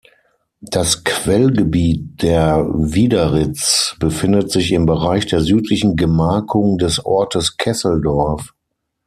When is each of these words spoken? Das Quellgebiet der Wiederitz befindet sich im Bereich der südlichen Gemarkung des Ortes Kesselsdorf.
Das 0.65 1.03
Quellgebiet 1.03 2.23
der 2.23 2.65
Wiederitz 2.73 3.95
befindet 3.99 4.49
sich 4.49 4.71
im 4.71 4.87
Bereich 4.87 5.27
der 5.27 5.41
südlichen 5.41 5.95
Gemarkung 5.95 6.79
des 6.79 7.05
Ortes 7.05 7.55
Kesselsdorf. 7.57 8.51